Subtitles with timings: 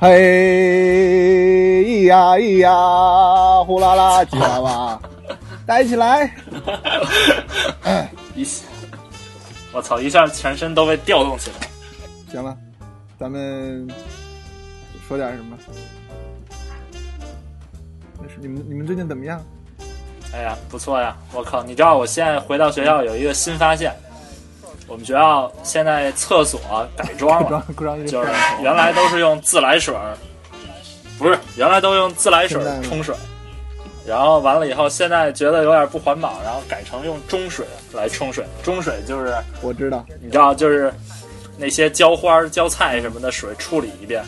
[0.00, 5.02] 嘿咿呀咿呀，呼啦啦吉娃娃，
[5.66, 6.34] 带起来！
[8.34, 8.64] 一下，
[9.74, 10.00] 我操！
[10.00, 11.68] 一下全身都被调动起来。
[12.32, 12.56] 行了，
[13.18, 13.86] 咱们
[15.06, 15.54] 说点什么？
[18.22, 19.38] 那是你们你们最近怎么样？
[20.32, 21.14] 哎呀，不错呀！
[21.34, 23.94] 我靠，你知道我现在回到学校有一个新发现，
[24.90, 26.60] 我们学校现在厕所
[26.96, 27.64] 改装了，
[28.08, 28.28] 就是
[28.60, 30.16] 原来都是用自来水儿，
[31.16, 33.14] 不是原来都用自来水冲水，
[34.04, 38.44] 然后完了以后现在觉得有点不环保，然后改成用中水来冲水。
[38.64, 40.92] 中水就是我知道，你知道就是
[41.56, 44.24] 那些浇花、浇菜什么的水处理一遍，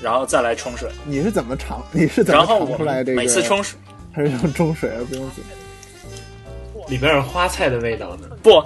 [0.00, 0.88] 然后再来冲水。
[1.04, 1.84] 你是怎么尝？
[1.92, 3.20] 你是怎么尝出来这个？
[3.20, 3.78] 每次冲水。
[4.10, 5.44] 还是用中水而不用水，
[6.88, 8.28] 里边有花菜的味道呢？
[8.42, 8.64] 不，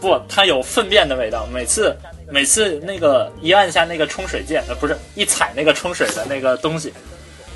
[0.00, 1.46] 不，它有粪便的味道。
[1.52, 1.96] 每次
[2.30, 6.92] 每次那个一按下那个冲水键，呃，不是一踩那个冲水的那个东西，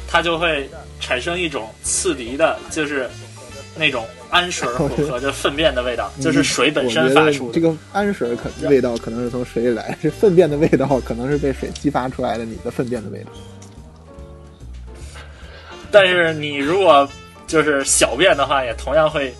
[0.08, 0.68] 它就会
[1.00, 3.08] 产生一种刺鼻的，就是
[3.77, 7.55] 那种氨水混合着粪便的味道，就是水本身发出的。
[7.55, 13.30] 这个氨水可味道可能是从水里来，这粪便的味道可能是被水激发出来的，你的粪便的味道。
[15.90, 17.08] 但是你如果。
[17.46, 19.33] 就是小便的话，也同样会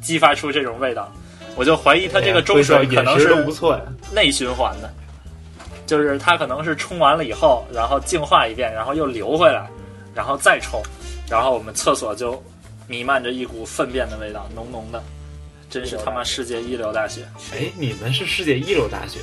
[0.00, 1.12] 激发出这种味道。
[1.56, 3.34] 我就怀疑他这个中水可能是
[4.12, 4.90] 内循环的，
[5.86, 9.68] 就是他可能是冲完了以后，然后净化一遍，然后又流回来，
[10.14, 10.82] 然后再冲，
[11.28, 12.42] 然后我们厕所就
[12.88, 15.02] 弥漫着一股粪便的味道，浓浓的，
[15.68, 17.22] 真是他妈世界一流大学。
[17.52, 19.18] 哎，你们是世界一流大学？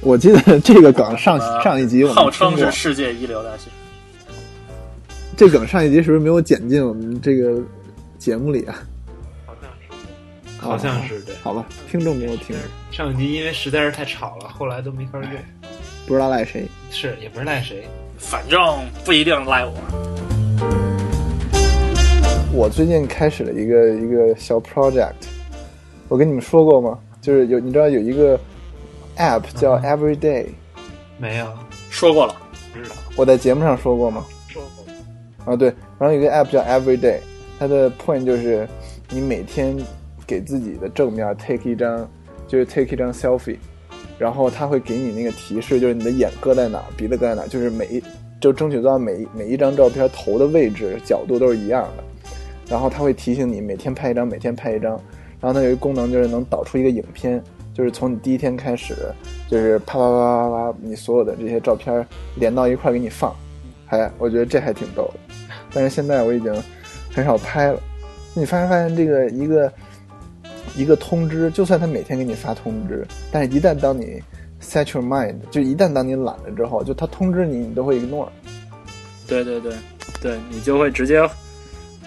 [0.00, 3.70] 我记得这个梗上上一集我们号称是世界一流大学。
[5.36, 7.60] 这梗上一集是不是没有剪进我们这个
[8.18, 8.76] 节目里啊？
[10.64, 11.34] 好像是，对。
[11.42, 12.56] 好吧，听众没有听。
[12.90, 15.30] 上一集因为实在是太吵了，后来都没法用。
[16.06, 17.84] 不知道赖谁，是也不是赖谁，
[18.18, 18.60] 反正
[19.04, 19.72] 不一定赖我。
[22.52, 25.12] 我最近开始了一个一个小 project，
[26.08, 26.98] 我跟你们说过吗？
[27.20, 28.38] 就是有你知道有一个
[29.16, 30.46] app 叫 Everyday，
[31.18, 31.46] 没有
[31.90, 32.36] 说过了，
[32.72, 32.94] 不知道。
[33.16, 34.24] 我在节目上说过吗？
[34.48, 37.18] 说过啊对，然后有个 app 叫 Everyday，
[37.58, 38.68] 它的 point 就是
[39.08, 39.76] 你每天
[40.26, 42.08] 给自己的正面 take 一张，
[42.46, 43.56] 就是 take 一张 selfie，
[44.18, 48.02] 然后它会给你那个提示，就是你的眼搁在哪，鼻子搁在哪，就是每一
[48.40, 52.04] 就争取做到每每一张照片头的位置角度都是一样的，
[52.68, 54.92] 然后它会提醒你每天拍一张，每天拍一张，
[55.40, 57.42] 然后它有一个功能就是能导出一个影片，
[57.72, 58.94] 就是从你第一天开始，
[59.48, 62.06] 就是啪啪啪啪啪，你所有的这些照片
[62.36, 63.34] 连到一块给你放，
[63.88, 65.34] 哎，我觉得这还挺逗的。
[65.72, 66.54] 但是现在我已经
[67.12, 67.80] 很少拍了。
[68.36, 69.72] 你发没发现这个一个
[70.76, 74.22] 一个通知，就算他每天给你发通知，但是一旦当你
[74.60, 78.28] set your mind，就一旦当你懒了之后，就他通知你，你都会 ignore。
[79.26, 79.72] 对对对，
[80.20, 81.28] 对你就会直接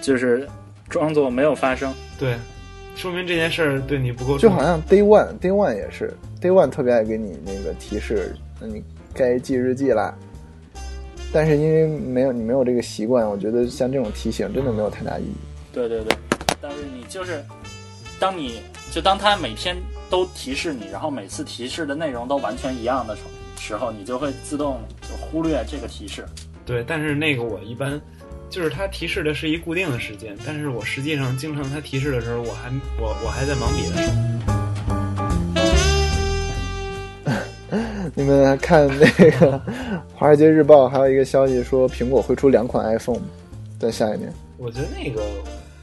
[0.01, 0.47] 就是
[0.89, 1.93] 装作没有发生。
[2.19, 2.35] 对，
[2.95, 4.37] 说明这件事儿对你不够。
[4.37, 10.13] 就好像 day one，day one 也是 day one 特别爱给你那个提示，那你该记日记啦。
[11.33, 15.35] 但是因为没有你没有这个习惯，我觉得像这种提醒真的没有太大意义。
[15.73, 16.15] 对对对，
[16.61, 17.43] 但是你就是，
[18.19, 18.59] 当你
[18.91, 19.75] 就当他每天
[20.09, 23.21] 都提示你，然后每次提示的内容都完全一样的时
[23.59, 26.25] 时候，你就会自动就忽略这个提示。
[26.65, 27.99] 对，但是那个我一般
[28.49, 33.97] 就是它提示的是一固定的时间，但是我实际上经常它提示的时候，我还我我还在忙别的。
[38.15, 38.95] 你们看那
[39.39, 39.59] 个
[40.15, 43.21] 《华尔街日报》还有一个消息说，苹果会出两款 iPhone，
[43.79, 44.33] 在下一年。
[44.57, 45.21] 我觉得那个，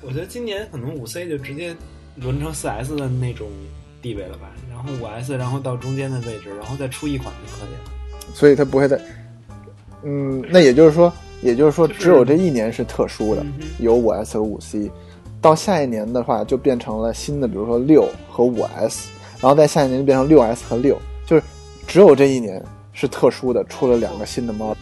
[0.01, 1.77] 我觉得今年可能五 C 就直接
[2.17, 3.49] 轮成四 S 的那种
[4.01, 8.33] 地位了吧，然后五 S，然后到中间的位置，然后再出一款就可以了。
[8.33, 9.01] 所以它不会再，
[10.03, 13.45] 嗯，那也就是说，也就是说，只有这一年是特殊的，
[13.79, 14.91] 有五 S 和五 C，
[15.41, 19.09] 到下一年的话就变成了新的，比如说六和五 S，
[19.41, 21.43] 然后在下一年就变成六 S 和六，就是。
[21.87, 22.65] 只有这一年
[22.95, 24.75] 是特殊的，出了两个新的猫。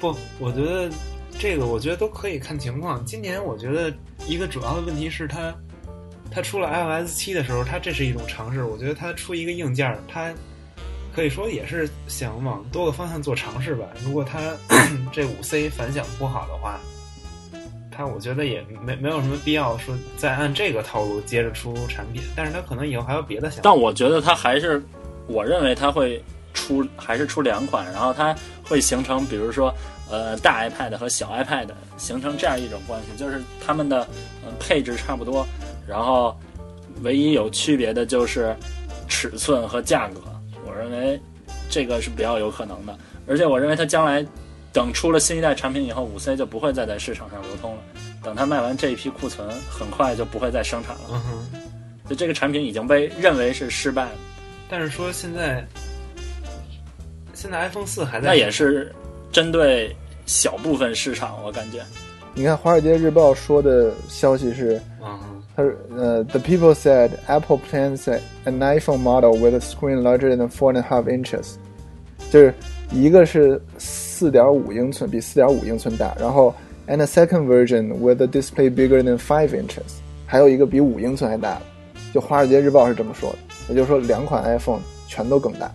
[0.00, 0.88] 不，我觉得
[1.38, 3.04] 这个，我觉得都可以看情况。
[3.04, 3.92] 今年我觉得
[4.26, 5.54] 一个主要的问题是它，
[6.30, 8.64] 它出了 iOS 七的时候，它这是一种尝试。
[8.64, 10.32] 我觉得它出一个硬件，它
[11.14, 13.86] 可以说也是想往多个方向做尝试吧。
[14.04, 14.38] 如果它
[15.12, 16.78] 这五 C 反响不好的话，
[17.90, 22.22] 它我觉得也没没有什么必要说再按这个套路接着出产品。
[22.36, 23.60] 但是它可能以后还有别的想。
[23.62, 24.82] 但我觉得它还是。
[25.26, 26.20] 我认为它会
[26.54, 28.34] 出还是出两款，然后它
[28.64, 29.72] 会形成，比如说，
[30.10, 33.98] 呃，大 iPad 和小 iPad 形成这样一种关系，就是它们的
[34.44, 35.46] 呃配置差不多，
[35.90, 36.38] 然后
[37.02, 38.54] 唯一有区别的就是
[39.08, 40.20] 尺寸和价格。
[40.64, 41.20] 我认为
[41.68, 42.96] 这个是比较有可能的，
[43.26, 44.24] 而且我认为它将来
[44.72, 47.82] 等出了新一代产品以后，五 C 就不会再在市场上流通了。
[48.22, 51.02] 等它卖完这一批库存，很快就不会再生产了。
[51.10, 51.60] 嗯哼，
[52.08, 54.12] 就这个产品已经被认为是失败了。
[54.68, 55.66] 但是说现在，
[57.34, 58.94] 现在 iPhone 四还在，那也是
[59.32, 59.96] 针对
[60.26, 61.82] 小部分市场，我感觉。
[62.32, 65.06] 你看《华尔街日报》说的消息是，他
[65.62, 68.04] 说呃，The people said Apple plans
[68.44, 71.54] an iPhone model with a screen larger than four and a half inches，
[72.30, 72.54] 就是
[72.90, 76.54] 一个是四点五英寸，比四点五英寸大，然后
[76.88, 81.62] and a second version with a display bigger than five inches，还有一个比五英寸还大的，
[82.12, 85.70] 就《华尔街日报》是这么说的，也就是说两款 iPhone 全都更大。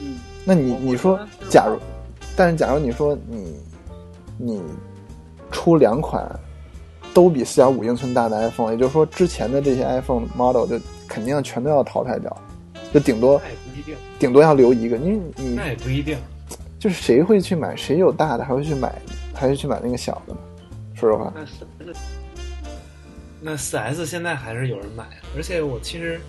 [0.00, 1.18] 嗯，那你你说，
[1.48, 1.78] 假如，
[2.36, 3.54] 但是假如你说你。
[4.38, 4.60] 你
[5.50, 6.22] 出两款
[7.16, 10.78] 都比四点五英寸大的 iPhone，也就是说之前的这些 iPhone model 就
[11.08, 12.36] 肯定全都要淘汰掉，
[12.92, 16.18] 就顶多不一定顶多要留一个，因为你那也不一定，
[16.78, 17.74] 就是谁会去买？
[17.74, 18.94] 谁有大的还会去买？
[19.32, 20.38] 还是去买那个小的呢？
[20.94, 21.96] 说实话，那四
[23.40, 25.04] 那四 S 现在还是有人买，
[25.34, 26.20] 而且我其实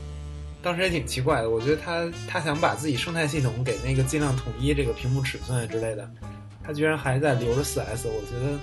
[0.62, 6.10] 当时也挺奇怪的，我觉得他他想把自己生态系统给那个尽量统一这个屏幕尺寸之类的。
[6.64, 8.58] 他居然还在留着四 S，我觉得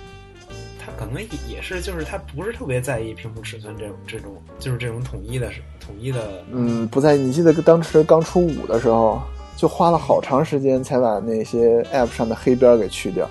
[0.85, 5.49] 他可能也是，就是他不是特别在意屏幕尺寸这种这种，就是这种统一的
[5.79, 6.43] 统一的。
[6.51, 7.19] 嗯，不在意。
[7.19, 9.19] 你记得当时刚出五的时候，
[9.57, 13.27] 就花了好长时间才把那些 App 上的黑边给去掉，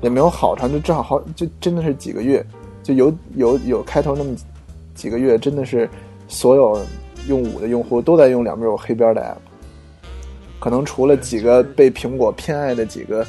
[0.00, 2.44] 也没有好长，就正好好就真的是几个月，
[2.82, 4.34] 就有有有开头那么
[4.94, 5.88] 几个月，真的是
[6.26, 6.80] 所有
[7.28, 9.36] 用五的用户都在用两边有黑边的 App，
[10.58, 13.26] 可能除了几个被苹果偏爱的几个。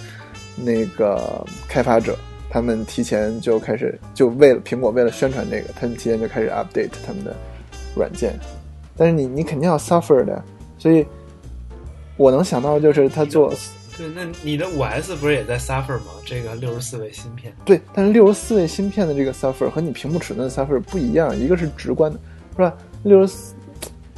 [0.60, 2.18] 那个开发者，
[2.50, 7.36] 他们提前就开始，就为了苹果为了宣传这个，他们提前就开始 update 他们的
[7.96, 8.34] 软件。
[8.96, 10.44] 但是你你肯定要 suffer 的，
[10.78, 11.06] 所以
[12.16, 13.54] 我能想到就是他做。
[13.98, 16.12] 对，那你的五 S 不是也在 suffer 吗？
[16.24, 17.52] 这个六十四位芯片。
[17.66, 22.20] 对，但是六十四位芯片的这个 suffer 和你屏幕尺寸的 suffer 不一样，一个是直观的，
[22.52, 22.74] 是吧？
[23.04, 23.56] 六十四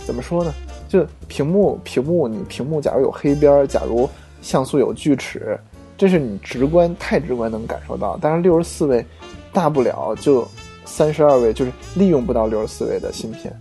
[0.05, 0.53] 怎么说呢？
[0.89, 4.09] 就屏幕屏幕，你屏幕假如有黑边，假如
[4.41, 5.57] 像素有锯齿。
[5.99, 9.05] 这是你直观太直观能感受到，但是六十四位，
[9.51, 10.47] 大不了就
[10.85, 13.53] 三十二位，就是利用不到六十四位的芯片，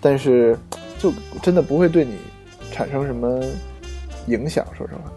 [0.00, 0.58] 但是
[0.98, 2.16] 就真的不会对你
[2.72, 3.40] 产生什么
[4.26, 4.66] 影响。
[4.76, 5.12] 说实话，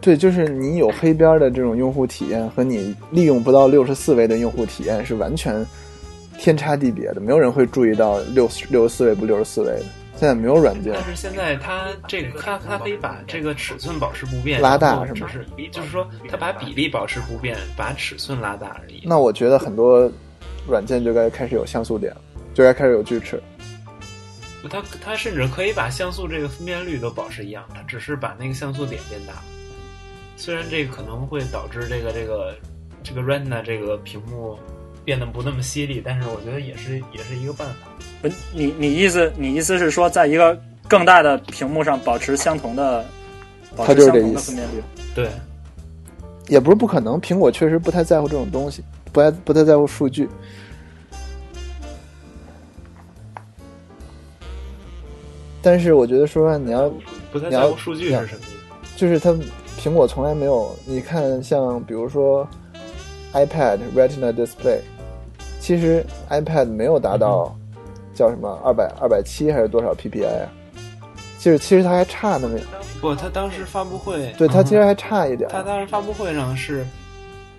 [0.00, 5.62] 对，就是你有黑边的这种用户体验和你利用不到六十四位的用户体验是完全
[6.38, 9.84] 天差地别的，没有人会注意到六六十四位不六十四位的。
[10.16, 15.28] 现在没有软件，但是现在它这个它它可以把这个尺寸保持不变，拉大是吗？
[15.30, 19.02] 是，就是说它把比例保持不变，把尺寸拉大而已。
[19.04, 20.10] 那我觉得很多
[20.68, 22.20] 软件就该开始有像素点了，
[22.54, 23.42] 就该开始有锯齿。
[24.70, 29.34] 它它甚至可以把像素这个分辨率都保持一样，它只是把那个像素点变大。
[30.36, 32.56] 虽然这个可能会导致这个这个
[33.02, 34.58] 这个 Retina 这个屏幕
[35.04, 37.88] 变得不那么犀利，但是我觉得也是也是一个办法。
[38.52, 43.04] 你你意思你意思是说，在一个更大的屏幕上保持相同的，
[43.76, 44.82] 保持相同的分辨率？
[45.14, 45.28] 对，
[46.48, 47.20] 也不是不可能。
[47.20, 48.82] 苹果确实不太在乎这种东西，
[49.12, 50.28] 不太不太在乎数据。
[55.60, 56.90] 但是我觉得说你要
[57.32, 58.96] 不太在乎数据是什么意思？
[58.96, 59.34] 就是它
[59.78, 62.46] 苹果从来没有，你看像比如说
[63.32, 64.80] iPad Retina Display，
[65.60, 67.54] 其实 iPad 没有达到。
[68.14, 70.48] 叫什么二百二百七还是多少 PPI 啊？
[71.38, 72.58] 就是其实它还差那么
[73.02, 75.46] 不，他当时发布会，对他其实还差一点。
[75.50, 76.86] 他当时发布会上是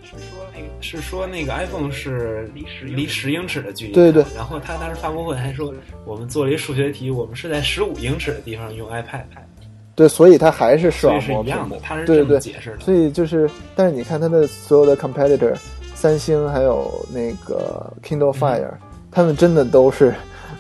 [0.01, 4.25] 是说那个是说那个 iPhone 是离十离十英尺的距离，对对。
[4.35, 5.71] 然后他当时发布会还说，
[6.03, 9.21] 我们做了一数学题，我们是在十五英尺的地方用 iPad。
[9.93, 12.79] 对，所以它还是视网膜屏幕，它是这么解释的。
[12.79, 15.55] 所以就是，但是你看它的所有的 competitor，
[15.93, 18.74] 三星还有那个 Kindle Fire，
[19.12, 20.12] 他们真的都是。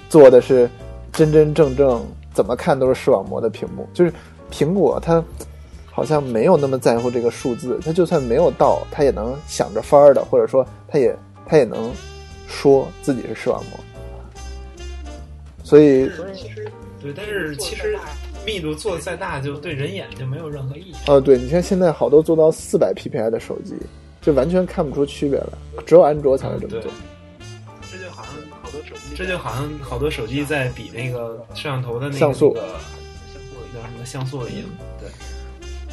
[0.09, 0.69] 做的是
[1.11, 3.87] 真真正正，怎么看都是视网膜的屏幕。
[3.93, 4.13] 就是
[4.51, 5.23] 苹果，它
[5.91, 11.91] 好像没有那么在乎这个数字，它就算没有到，它也能想着法儿的，或者说，它也它也能
[12.47, 13.79] 说自己是视网膜。
[15.63, 16.09] 所以，
[17.01, 17.97] 对，但是其实
[18.45, 20.93] 密度做的再大，就对人眼就没有任何意义。
[21.07, 23.73] 哦，对，你看现在好多做到四百 PPI 的手机，
[24.21, 25.47] 就完全看不出区别来，
[25.85, 26.91] 只有安卓才会这么做。
[29.15, 34.65] 这就好像好多手机在比那个摄像头的那个像素，像素叫什么像素一样。
[34.99, 35.09] 对。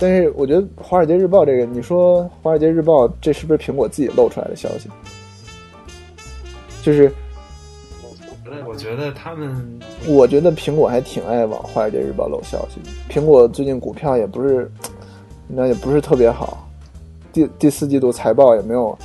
[0.00, 4.88] 但是我觉得《华尔街日报》这个，你说《华尔街日报》这是不是苹果自己露出来的消息？
[6.82, 7.12] 就是，
[8.66, 12.80] 我觉得他们，我觉得苹果还挺爱往《华尔街日报》露消息。
[13.08, 14.68] 苹果最近股票也不是
[15.46, 16.68] 那也不是特别好。
[17.32, 18.98] 第第四季度财报也没有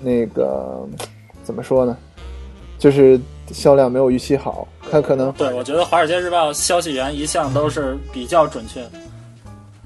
[0.00, 0.86] 那个
[1.42, 1.98] 怎么说呢？
[2.80, 3.20] 就是
[3.52, 8.82] 销量没有预期好，它可能对我觉得《华尔街日报》消息源一向都是比较准确，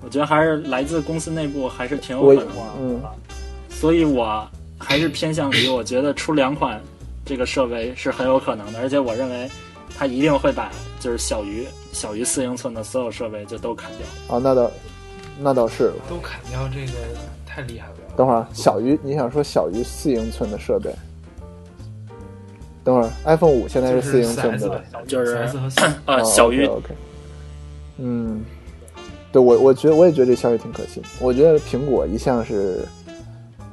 [0.00, 3.02] 我觉得还是来自公司内部还是挺有可能的，嗯，
[3.68, 4.46] 所以我
[4.78, 6.80] 还是偏向于我觉得出两款
[7.24, 9.50] 这个设备是很有可能的，而且我认为
[9.98, 10.70] 它一定会把
[11.00, 14.36] 就是小于小于四英寸的所有设备就都砍掉。
[14.36, 14.70] 啊，那倒
[15.40, 15.90] 那倒是。
[16.08, 16.98] 都砍掉，这个
[17.44, 17.94] 太厉害了。
[18.16, 20.94] 等会儿小于你想说小于四英寸的设备？
[22.84, 25.36] 等会儿，iPhone 五现在是四英寸的，就是
[26.04, 26.94] 啊，小于 OK。
[27.96, 28.44] 嗯，
[29.32, 31.02] 对我，我觉得我也觉得这消息挺可信。
[31.18, 32.80] 我觉得苹果一向是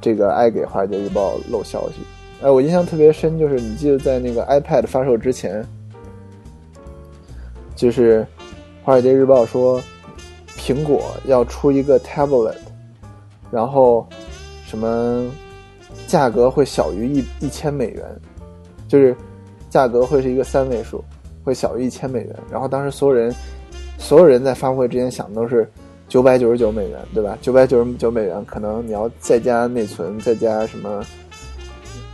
[0.00, 1.96] 这个爱给华尔街日报漏消息。
[2.40, 5.62] 哎，我印象特别深，就是你记得在那个 iPad 发售之前，
[7.76, 8.26] 就是
[8.82, 9.78] 华尔街日报说
[10.56, 12.54] 苹果要出一个 tablet，
[13.50, 14.06] 然后
[14.64, 15.30] 什么
[16.06, 18.04] 价格会小于一一千美元。
[18.92, 19.16] 就是
[19.70, 21.02] 价格会是一个三位数，
[21.42, 22.36] 会小于一千美元。
[22.50, 23.34] 然后当时所有人，
[23.96, 25.66] 所有人在发布会之前想的都是
[26.08, 27.38] 九百九十九美元，对吧？
[27.40, 31.02] 九百九十九美元，可能你要再加内存，再加什么，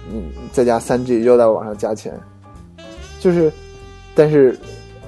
[0.09, 2.17] 嗯，再加三 G，又在往上加钱。
[3.19, 3.53] 就是，
[4.15, 4.57] 但是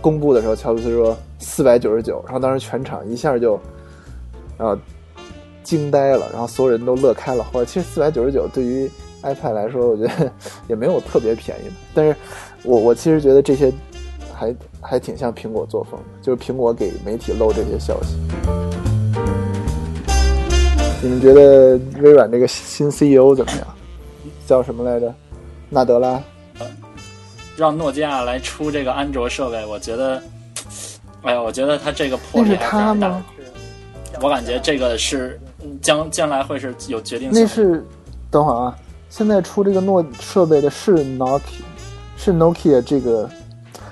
[0.01, 3.55] 公布的时候，乔布斯说四百九十九，然后当时全场一下就，
[4.57, 4.77] 啊，
[5.63, 7.65] 惊呆了，然后所有人都乐开了花。
[7.65, 8.91] 其实四百九十九对于
[9.23, 10.33] iPad 来说，我觉得
[10.69, 12.17] 也没有特别便宜的，但是
[12.63, 13.73] 我我其实觉得这些
[14.35, 18.17] 还还挺像苹果作风的，就是苹果给媒体漏这些消息。
[21.03, 23.67] 你们觉得微软这个新 CEO 怎么样？
[24.47, 25.15] 叫什么来着？
[25.69, 26.23] 纳德拉？
[27.57, 30.23] 让诺基亚来出这个安卓设备，我觉得，
[31.23, 33.23] 哎呀，我觉得他这个魄力还是大。
[34.21, 35.41] 我感觉这个是
[35.81, 37.43] 将将来会是有决定性。
[37.43, 37.85] 那是，
[38.31, 38.77] 等会儿啊。
[39.11, 41.41] 现在出这个诺设备的是 Nokia，
[42.17, 43.29] 是 Nokia 这个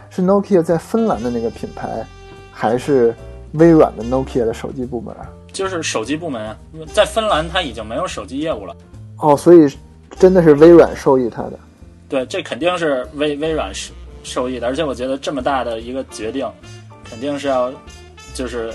[0.09, 2.07] 是 Nokia 在芬兰的那个品牌，
[2.53, 3.15] 还是
[3.53, 5.15] 微软的 Nokia 的手机部门？
[5.53, 6.57] 就是手机部门，
[6.95, 8.75] 在芬兰它已经没有手机业务了。
[9.17, 9.69] 哦，所以
[10.17, 11.59] 真的是微软受益它的。
[12.09, 16.49] 对，这肯定是微微软受受益的，而且我觉得这么大的一个决定，
[17.05, 17.73] 肯定是要
[18.33, 18.73] 就是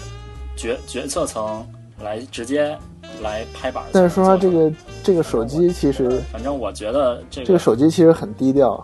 [0.57, 1.65] 决决策层
[2.03, 2.77] 来直接。
[3.21, 3.83] 来拍板。
[3.91, 4.71] 但是说，这个
[5.03, 8.83] 这个手机其实，反正我觉得这个这个手机其实很低调。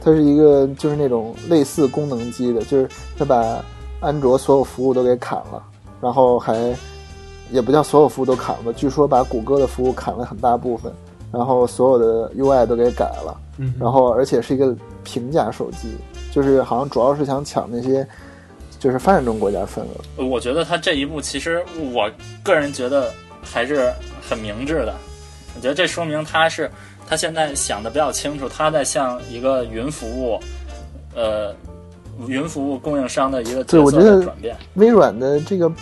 [0.00, 2.88] 它是一个就是那种类似功能机的，就是
[3.18, 3.64] 它把
[4.00, 5.62] 安卓所有服务都给砍了，
[6.00, 6.76] 然后还
[7.50, 10.92] 也不叫所有服务都砍了，据说把谷歌的服务砍了很大部分，
[11.32, 15.96] 然后所有的 UI 都给改了，嗯然后而且是一个平价手机，
[16.30, 18.06] 就是好像主要是想抢那些
[18.78, 20.22] 就是发展中国家份额。
[20.24, 22.10] 我觉得他这一步其实我
[22.42, 23.10] 个人觉得。
[23.46, 23.92] 还是
[24.26, 25.13] 很明智的，我
[25.64, 26.70] 觉得这说明他是
[27.08, 30.38] 他现在想的比较清楚，他在向一个云服务，
[31.14, 31.56] 呃，
[32.28, 34.54] 云服务供应商的一个对，我觉得转变。
[34.74, 35.72] 微软的这个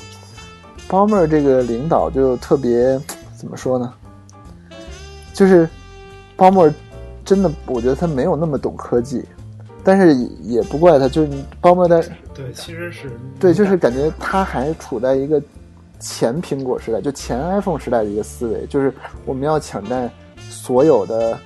[0.86, 2.96] 包妹儿这个领导就特别
[3.36, 3.92] 怎么说呢？
[5.32, 5.68] 就是
[6.36, 6.72] 包妹儿
[7.24, 9.24] 真的，我觉得他没有那么懂科技，
[9.82, 12.00] 但是也不怪他，就是包妹儿在
[12.32, 13.10] 对，其实是
[13.40, 15.42] 对，就是感觉他还处在一个。
[16.02, 18.92] 前苹果时代，就前 iPhone 时代的一个思维，就是
[19.24, 20.10] 我们要抢占
[20.50, 21.38] 所有的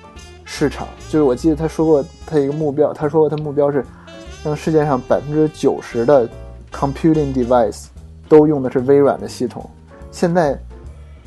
[0.43, 0.87] 市场。
[1.09, 3.85] 就是我记得他说过，他一个目标，他说过他目标是
[4.43, 6.27] 让世界上百分之九十的
[6.73, 7.85] computing device
[8.27, 9.69] 都用的是微软的系统。
[10.11, 10.59] 现在，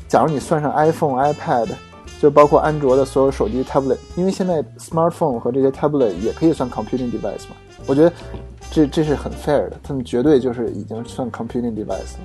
[0.09, 1.69] 假如你算上 iPhone、iPad，
[2.19, 7.55] 就包括安卓的所有手机 tablet，因为现在 smartphone 和这些 tablet 也可以算 computing device 嘛。
[7.87, 8.11] 我觉得
[8.69, 12.19] 这这是很 fair 的，他们绝对就是已经算 computing device 了。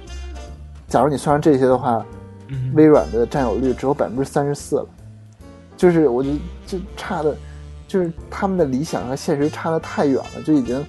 [0.88, 2.04] 假如你算上这些的话，
[2.74, 4.86] 微软的占有率只有百分之三十四了，
[5.76, 7.36] 就是我觉得就差的，
[7.88, 10.86] 就是他们的理想和现实差的太远了，就已经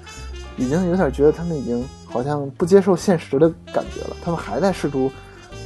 [0.55, 4.15] 已经有点觉得他们已经好像不接受现实的感觉了。
[4.23, 5.11] 他们还在试图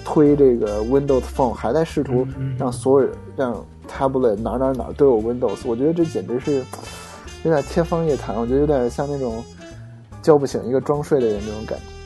[0.05, 2.25] 推这个 Windows Phone，还在试图
[2.57, 5.59] 让所有让 Tablet 哪哪哪都有 Windows。
[5.65, 6.63] 我觉得这简直是
[7.43, 9.43] 有点天方夜谭，我觉得有点像那种
[10.21, 12.00] 叫不醒一个装睡的人那种感觉。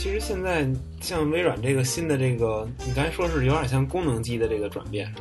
[0.00, 0.66] 其实现在
[1.02, 5.14] 像微软这个新的这个，你刚才说是有点像功能机的这个转变，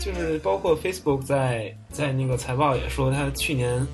[0.00, 3.86] 就是包括 Facebook 在在那个财报也说，它去年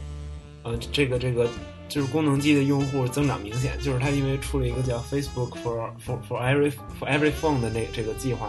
[0.62, 1.48] 呃这个这个
[1.88, 6.70] 就是功能机的用户增长明显，就是它因为出了一个叫 Facebook for for for every
[7.00, 8.48] for every phone 的那这个计划，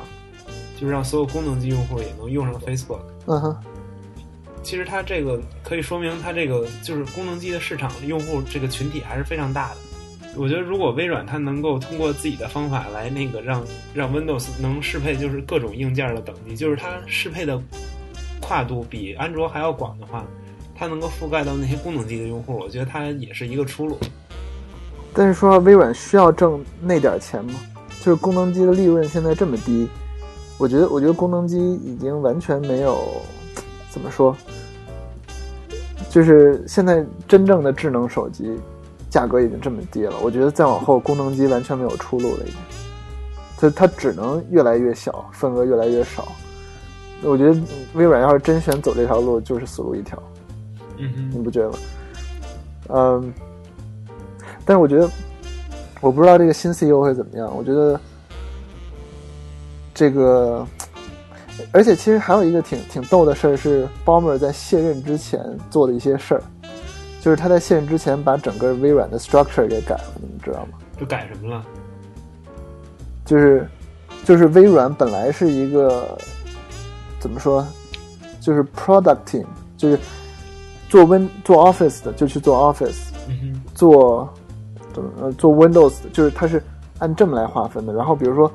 [0.79, 3.01] 就是让所有功能机用户也能用上 Facebook。
[3.25, 3.57] 嗯哼，
[4.61, 9.77] 其实它这个可以说明它这个就是功能机的市场用户这个群体还是非常大的。
[10.35, 13.63] 我觉得如果微软它能够通过自己的方法来那个让
[13.93, 17.61] 让 Windows 能适配就是各种硬件的等级，就是它适配的
[18.41, 20.25] 跨度比安卓还要广的话，
[20.75, 23.97] 它能够覆盖到那些功能机的用户，我觉得它也是一个出路。
[25.13, 27.53] 但是说微软需要挣那点钱吗？
[28.01, 29.87] 就是功能机的利润现在这么低，
[30.57, 33.21] 我觉得我觉得功能机已经完全没有
[33.91, 34.35] 怎么说，
[36.09, 38.57] 就是现在真正的智能手机。
[39.13, 42.57] 价格已经这么低了，我觉得再往后功能机完全没有出路了，已经。
[43.55, 46.31] 它它只能越来越小，份额越来越少。
[47.21, 47.55] 我觉得
[47.93, 50.17] 微软要是真选走这条路，就是死路一条。
[50.97, 51.77] 嗯你不觉得吗？
[52.89, 53.33] 嗯。
[54.65, 55.07] 但是我觉得，
[56.01, 57.55] 我不知道这个新 CEO 会怎么样。
[57.55, 57.99] 我觉得
[59.93, 60.65] 这个，
[61.71, 65.39] 而且其实还有一个挺挺逗的事儿是，鲍 r 在卸任之前
[65.69, 66.43] 做的一些事儿。
[67.23, 70.77] 就是他在卸任之前把整个微软的 structure 给改了，你们知道吗？
[70.99, 71.63] 就改什么了？
[73.23, 73.65] 就是，
[74.25, 76.17] 就是微软本来是一个
[77.21, 77.65] 怎么说？
[78.41, 79.45] 就是 product team，
[79.77, 79.97] 就是
[80.89, 83.13] 做 Win 做 Office 的就去做 Office，
[83.73, 84.27] 做
[84.91, 86.61] 怎么呃做 Windows，就是它是
[86.99, 87.93] 按这么来划分的。
[87.93, 88.51] 然后比如说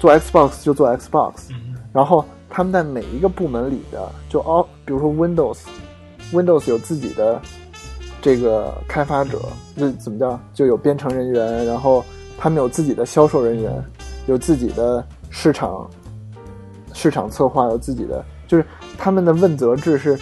[0.00, 1.34] 做 Xbox 就做 Xbox，
[1.92, 7.40] 然后他们在每一个部门里的就 all，比如说 Windows，Windows 有自己的。
[8.24, 9.38] 这个开发者
[9.74, 10.40] 那怎么叫？
[10.54, 12.02] 就有编程人员，然后
[12.38, 13.84] 他们有自己的销售人员，
[14.24, 15.86] 有自己的市场
[16.94, 18.64] 市场策划，有自己的，就是
[18.96, 20.18] 他们的问责制是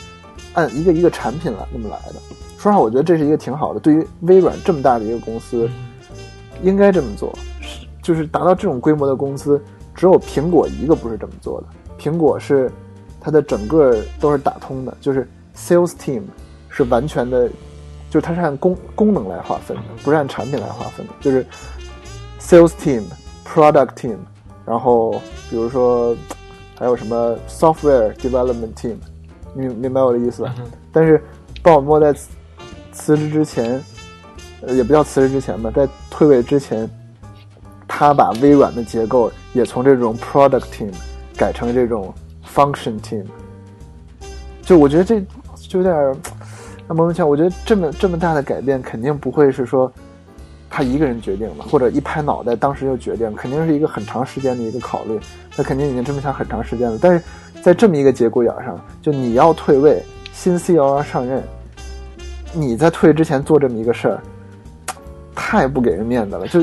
[0.54, 2.14] 按一个一个产品来那么来的。
[2.58, 3.78] 说实话，我觉得这是一个挺好的。
[3.78, 5.70] 对于微软这么大的一个公司，
[6.60, 7.32] 应该这么做。
[7.60, 9.62] 是就是达到这种规模的公司，
[9.94, 11.68] 只有苹果一个不是这么做的。
[12.00, 12.68] 苹果是
[13.20, 16.22] 它的整个都是打通的，就是 sales team
[16.68, 17.48] 是完全的。
[18.12, 21.12] 就是它是按功功能来划分的，不是按产品来划分的。
[21.18, 21.46] 就是
[22.38, 23.02] sales team、
[23.42, 24.18] product team，
[24.66, 25.12] 然后
[25.48, 26.14] 比如说
[26.78, 28.96] 还有什么 software development team，
[29.54, 30.54] 明明白我的意思吧？
[30.92, 31.24] 但是
[31.62, 32.12] 鲍尔默在
[32.92, 33.82] 辞职之前，
[34.60, 36.86] 呃，也不叫辞职之前吧，在退位之前，
[37.88, 40.92] 他把微软的结构也从这种 product team
[41.34, 42.12] 改成这种
[42.54, 43.24] function team。
[44.60, 45.18] 就我觉得这
[45.66, 46.22] 就有点。
[46.92, 49.90] 那蒙文强，我觉得这么这么大的改变，肯定不会是说
[50.68, 55.18] 他一个人决定的，或者一拍脑袋当时就决定，肯定是一个很长时间的一个考虑。
[55.56, 56.98] 他肯定已经这么想很长时间了。
[57.00, 57.24] 但是
[57.62, 60.02] 在这么一个节骨眼上，就你要退位，
[60.34, 61.42] 新 CEO 要上任，
[62.52, 64.20] 你在退位之前做这么一个事儿，
[65.34, 66.46] 太不给人面子了。
[66.46, 66.62] 就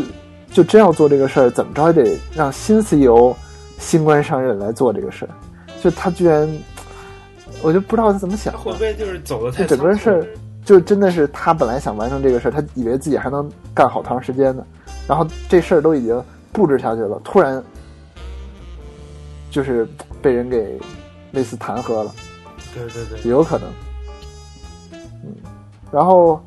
[0.52, 3.34] 就真要做这个事儿，怎么着也得让新 CEO
[3.80, 5.30] 新官上任来做这个事儿。
[5.82, 6.48] 就他居然。
[7.62, 10.28] 我就不知道他怎么想，会不会就是走的太整个事儿，
[10.64, 14.66] 就真的是他本来想完成这个事儿，他以为自己还能干好长时间呢，
[15.08, 17.64] 然后这事儿都已经布置下去了，突然
[19.52, 19.88] 就是
[20.22, 20.80] 被人给
[21.32, 22.14] 类似弹劾了。
[22.74, 23.68] 对对对，也有可能。
[25.24, 25.36] 嗯，
[25.92, 26.40] 然后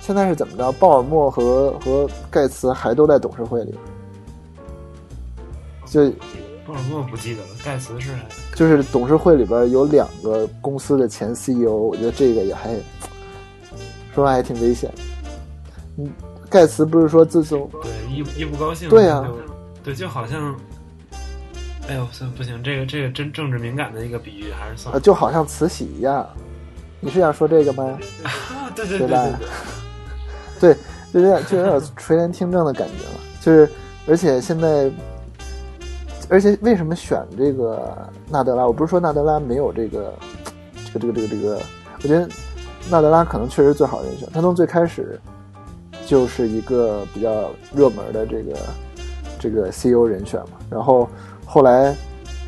[0.00, 0.70] 现在是怎么着？
[0.72, 3.74] 鲍尔默和和盖茨还都在董事会里，
[5.86, 6.10] 就。
[6.66, 8.12] 鲍尔默不记得了，盖茨是
[8.54, 12.70] 就是董事会里边有两个公司的前 CEO，我觉得这个也还
[14.14, 14.88] 说话还挺危险。
[15.98, 16.08] 嗯，
[16.48, 19.28] 盖茨不是说自从对一一不高兴对呀，
[19.82, 20.54] 对就好像，
[21.88, 26.24] 哎呦，算不行，这个这个真政治敏感的一个比喻还是算了，就好像慈禧一样，
[27.00, 27.98] 你是想说这个吗？
[28.76, 29.28] 对对对吧？
[30.60, 30.74] 对，
[31.12, 33.68] 就有点就有点垂帘听政的感觉了，就是
[34.06, 34.88] 而且现在。
[36.28, 37.96] 而且为什么选这个
[38.30, 38.66] 纳德拉？
[38.66, 40.12] 我不是说纳德拉没有这个，
[40.92, 41.60] 这个这个这个这个，
[42.02, 42.28] 我觉得
[42.90, 44.28] 纳德拉可能确实最好人选。
[44.32, 45.20] 他从最开始
[46.06, 48.56] 就是一个比较热门的这个
[49.38, 50.58] 这个 CEO 人选嘛。
[50.70, 51.08] 然后
[51.44, 51.94] 后来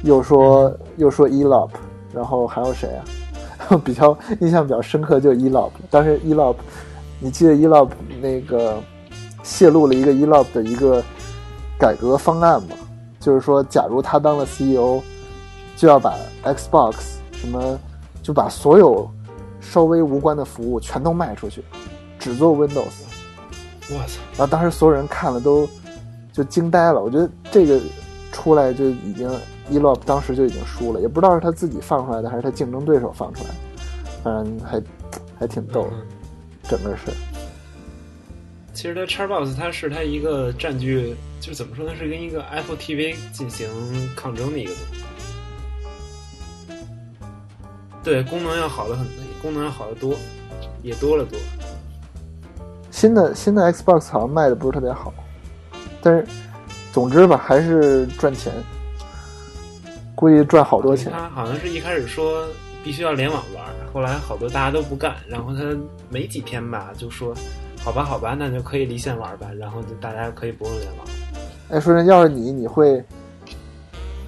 [0.02, 1.70] 又说又说 Elop，
[2.12, 3.04] 然后还有谁啊？
[3.84, 5.70] 比较印象比较深刻就 Elop。
[5.90, 6.56] 当时 Elop，
[7.18, 8.80] 你记得 Elop 那个
[9.42, 11.02] 泄露了一个 Elop 的一个
[11.78, 12.68] 改革方案吗？
[13.26, 15.02] 就是说，假如他当了 CEO，
[15.74, 16.94] 就要把 Xbox
[17.32, 17.76] 什么，
[18.22, 19.10] 就把所有
[19.60, 21.64] 稍微无关的服务全都卖出去，
[22.20, 22.84] 只做 Windows。
[23.90, 24.20] 我操！
[24.36, 25.68] 然后当时所有人看了都
[26.32, 27.02] 就惊呆了。
[27.02, 27.80] 我觉得这个
[28.30, 29.28] 出来就已经
[29.72, 33.56] Elop 当时就已经输了，也不知道是他自己放出来的还是他竞争对手放出来的，
[34.22, 34.80] 反正还
[35.36, 35.90] 还挺逗的，
[36.68, 37.10] 整个是。
[38.76, 41.94] 其实它 Xbox 它是它一个占据，就怎么说它？
[41.94, 43.66] 是跟一个 Apple TV 进行
[44.14, 45.02] 抗争的一个东西。
[48.04, 49.06] 对，功能要好的很，
[49.40, 50.14] 功能要好的多，
[50.82, 51.38] 也多了多。
[52.90, 55.14] 新的新的 Xbox 好像卖的不是特别好，
[56.02, 56.26] 但是
[56.92, 58.52] 总之吧，还是赚钱，
[60.14, 61.10] 估计赚好多钱。
[61.10, 62.46] 他好像是一开始说
[62.84, 65.62] 必须要联网玩，后来好多大家都不干，然后他
[66.10, 67.34] 没几天吧就说，
[67.86, 71.06] 好吧好吧，那就可以离线玩吧，然后就大家可以不用联网。
[71.70, 73.00] 哎，说真，要是你，你会，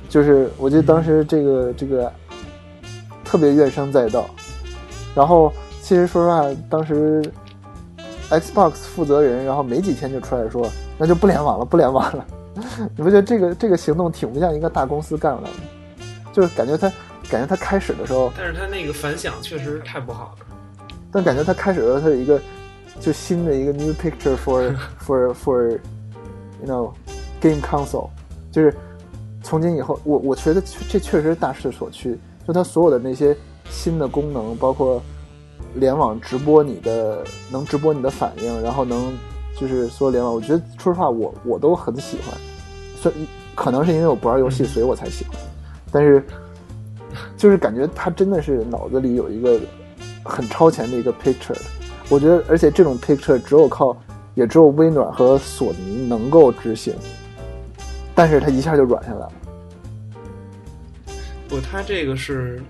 [0.09, 2.12] 就是我记得当时这个这个
[3.25, 4.31] 特别怨声载道，
[5.12, 7.21] 然后其实说实话，当时。
[8.31, 12.27] Xbox 负责人，然后没几天就出来说，那就不联网了，不联网了。
[12.94, 15.57] 你不觉得这个这个行动挺不像一个大公司干出来的？
[16.31, 16.92] 就是感觉他
[17.31, 20.47] 感觉他开始的时候，但是他那个反响确实太不好了。
[21.11, 22.38] 但感觉他开始的时候，他有一个
[23.01, 25.71] 就新的一个 new picture for for for
[26.63, 26.93] you know
[27.41, 28.09] game console，
[28.51, 28.75] 就是
[29.43, 32.19] 从今以后，我我觉得这确实是大势所趋。
[32.47, 33.37] 就它所有的那些
[33.71, 35.03] 新的功能，包括。
[35.75, 39.13] 联网直播你的能直播你的反应，然后能
[39.55, 42.35] 就是所有联网，我觉得说实话，我我都很喜欢。
[42.97, 45.37] 所以可能是因为我不玩游戏，所以我才喜欢。
[45.93, 46.25] 但是
[47.37, 49.61] 就是感觉他真的是脑子里有一个
[50.25, 51.61] 很超前的一个 picture。
[52.09, 53.97] 我觉得，而且这种 picture 只有靠，
[54.35, 56.94] 也只有微软和索尼能够执行。
[58.14, 59.33] 但是他一下就软下来了。
[61.49, 62.61] 不，他这个是。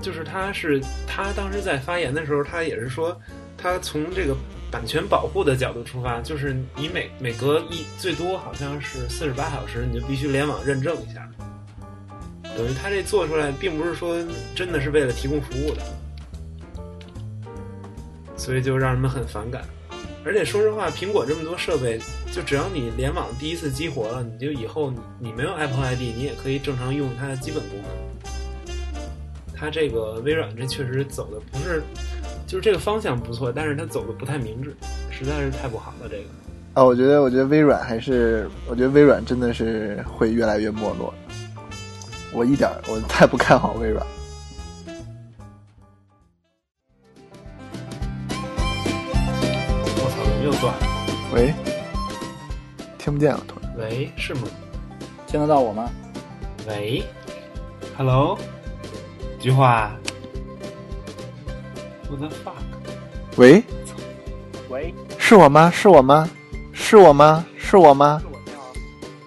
[0.00, 3.18] 就是他，是他当时在发言的时候，他也是说，
[3.56, 4.36] 他从这个
[4.70, 11.26] 版权保护的角度出发，就是你每每隔一最多好像是四十八小时，你就必须联网认证一下。
[12.54, 14.14] 等于他这做出来，并不是说
[14.54, 15.80] 真的是为了提供服务的，
[18.44, 19.62] 所以就让人们很反感。
[20.22, 21.98] 而且说实话，苹果这么多设备，
[22.30, 28.76] 就只要你联网第一次激活了，你就以后你你没有 Apple ID，你也可以正常用它的基本功能。
[29.56, 31.82] 它这个微软这确实走的不是，
[32.46, 34.76] 就是这个方向不错，但是它走的不太明智，
[35.10, 36.08] 实在是太不好了。
[36.10, 36.24] 这个
[36.74, 41.14] 啊，我觉得，我觉得微软还是，我觉得微软真的是会越来越没落。
[42.30, 44.04] 我一点，我太不看好微软。
[51.34, 51.52] 喂，
[52.96, 53.74] 听不见了，突然。
[53.76, 54.42] 喂，是吗？
[55.26, 55.90] 听得到我吗？
[56.68, 57.02] 喂
[57.96, 58.38] ，Hello。
[59.40, 59.90] 句话
[62.08, 62.52] ，What the fuck？
[63.36, 63.64] 喂，
[64.70, 65.72] 喂，是我吗？
[65.74, 66.30] 是我吗？
[66.72, 67.44] 是我吗？
[67.58, 68.22] 是我吗？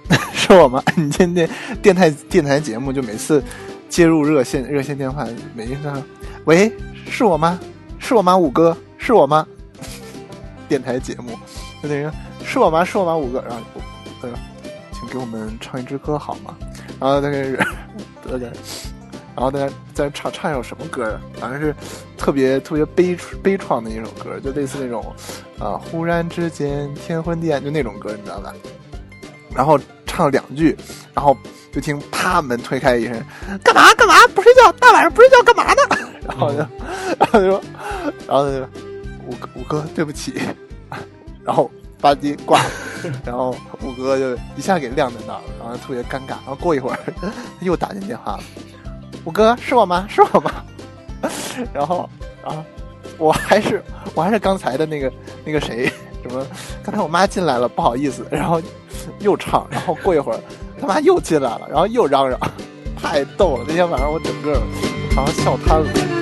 [0.34, 0.82] 是我吗？
[0.96, 1.50] 你今天
[1.82, 3.43] 电台电台节目就每次
[3.89, 6.02] 接入热线热线电话，每一声，
[6.46, 6.72] 喂，
[7.12, 7.60] 是我吗？
[8.00, 8.38] 是我吗？
[8.38, 9.46] 五哥，是我吗？
[10.70, 11.38] 电台节目，
[11.82, 12.12] 就那个
[12.44, 12.84] 是我吗？
[12.84, 13.16] 是我吗？
[13.16, 13.63] 五哥，然后，
[14.22, 14.30] 呃，
[14.92, 16.56] 请给我们唱一支歌好吗？
[17.00, 17.58] 然后那个人，
[18.24, 18.52] 得得。
[19.36, 21.22] 然后大家在唱唱一首什么歌啊？
[21.40, 21.76] 反正是
[22.18, 25.13] 特别特别悲悲怆的一首歌，就类似那种
[25.60, 28.52] 啊，忽然之间天昏地暗，就那种歌，你知道吧？
[29.54, 30.76] 然后唱两句，
[31.13, 31.38] 然后
[31.72, 33.24] 就听啪门推开一声，
[33.63, 34.72] 干嘛干嘛不睡觉？
[34.80, 35.82] 大晚上不睡觉干嘛呢？
[36.28, 37.62] 然后就然后就说，
[38.28, 38.60] 然后就
[39.28, 40.34] 五哥五哥对不起，
[41.48, 42.70] 然后吧唧挂了，
[43.26, 46.32] 然后五哥就一下给晾在那儿了，然后特别尴尬。
[46.46, 47.00] 然后过一会儿
[47.62, 48.44] 又打进电话了。
[49.24, 50.06] 五哥是我吗？
[50.10, 50.52] 是我吗？
[51.74, 52.10] 然后，
[52.44, 52.64] 啊，
[53.18, 53.82] 我还是
[54.14, 55.12] 我还是刚才的那个
[55.46, 55.88] 那个谁？
[56.22, 56.46] 什么？
[56.84, 58.26] 刚才我妈进来了，不好意思。
[58.30, 58.62] 然后
[59.20, 60.40] 又唱，然后过一会儿
[60.80, 62.38] 他妈又进来了，然后又嚷嚷，
[63.02, 63.64] 太逗了。
[63.66, 64.62] 那天晚上我整个
[65.16, 66.17] 好像笑瘫了。